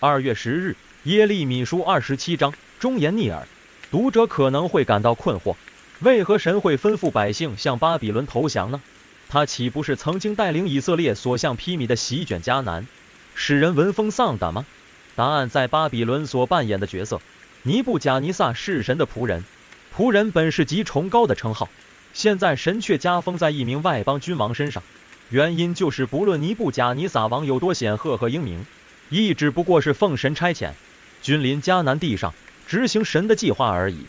[0.00, 3.48] 二月十日，耶利米书二十七章，忠言逆耳。
[3.90, 5.56] 读者可能会感到困惑，
[5.98, 8.80] 为何神会吩咐百姓向巴比伦投降呢？
[9.28, 12.86] 他岂不是曾经带领以色列所向披靡的席卷迦南，
[13.34, 14.64] 使人闻风丧胆吗？
[15.16, 17.20] 答案在巴比伦所扮演的角色。
[17.64, 19.42] 尼布甲尼撒是神的仆人，
[19.96, 21.68] 仆人本是极崇高的称号，
[22.12, 24.80] 现在神却加封在一名外邦君王身上，
[25.30, 28.64] 原因就是不论尼布甲尼撒王有多显赫和英明，
[29.10, 30.72] 亦只不过是奉神差遣，
[31.22, 32.34] 君临迦南地上，
[32.66, 34.06] 执行神的计划而已。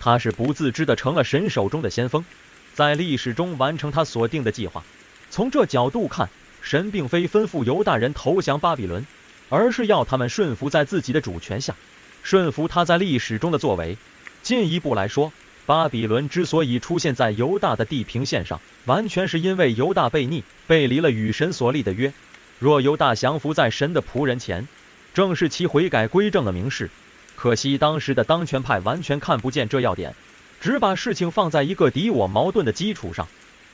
[0.00, 2.24] 他是不自知的成了神手中的先锋。
[2.72, 4.82] 在历史中完成他所定的计划。
[5.28, 6.28] 从这角度看，
[6.62, 9.06] 神并非吩咐犹大人投降巴比伦，
[9.48, 11.74] 而是要他们顺服在自己的主权下，
[12.22, 13.96] 顺服他在历史中的作为。
[14.42, 15.32] 进一步来说，
[15.66, 22.12] 巴比伦之所以出现在犹大的地平线上，完全是因为犹大悖逆，背离了与神所立的约。
[22.60, 24.68] 若犹大降服在神的仆人前，
[25.14, 26.90] 正是其悔改归正的明示。
[27.34, 30.14] 可惜当时的当权派完全看不见这要点。
[30.60, 33.26] 只把事情放在一个敌我矛盾的基础上，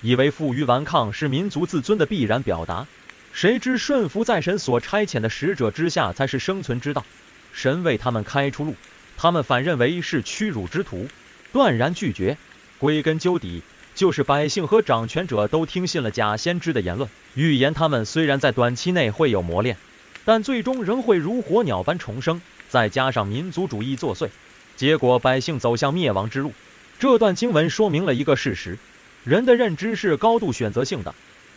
[0.03, 2.87] 以为负隅顽抗是民族自尊的必然表达。
[3.33, 7.05] 谁知顺服在神所差遣的使者之下才是生存之道。
[7.53, 8.77] 神为他们开出路，
[9.17, 11.09] 他们反认为是屈辱之徒，
[11.53, 12.39] 断然拒绝。
[12.79, 13.63] 归根究底，
[13.97, 19.79] 就是百姓和掌权者都听信了假先知的言论，预言他们虽然在短期内会有磨练，
[20.23, 22.41] 但最终仍会如火鸟般重生。
[22.69, 24.29] 再加上民族主义作祟，
[24.77, 26.53] 结果百姓走向灭亡之路。
[26.99, 28.79] 这段经文说明了一个事实：
[29.25, 31.15] 人的认知是高度选择性的，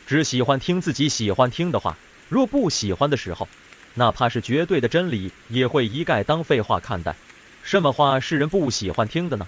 [0.07, 1.97] 只喜欢听自己喜欢听的话。
[2.29, 3.49] 若不喜欢的时候，
[3.95, 7.17] 哪怕是绝对的真理，也会一概当废话看待。
[7.63, 9.45] 什么话是人不喜欢听的呢？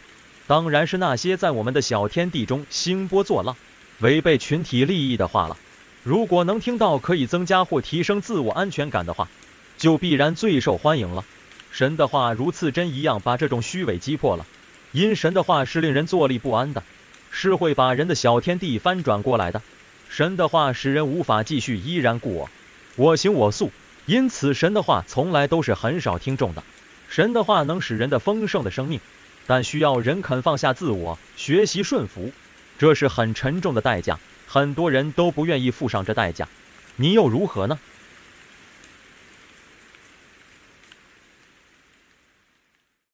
[0.52, 3.56] 当然是那些在我们的小天地中兴波作浪、
[4.00, 5.56] 违背群体利益的话了。
[6.04, 9.30] 如果能听到可以增加或提升自我安全感的话，
[9.78, 11.24] 就必然最受欢迎了。
[11.72, 14.46] 神的话如刺针一样，把这种虚伪击破了。
[14.92, 16.84] 因神的话是令人坐立不安的，
[17.30, 19.62] 是会把人的小天地翻转过来的。
[20.10, 22.50] 神的话使人无法继续依然故我，
[22.98, 23.72] 我行我素。
[24.06, 26.62] 因此，神的话从来都是很少听众的。
[27.08, 29.00] 神的话能使人的丰盛的生命，
[29.48, 32.32] 但需要人肯放下自我，学习顺服。
[32.78, 36.48] 这是很沉重的代价，很多人都不愿意付上这代价。
[36.96, 37.80] 你又如何呢？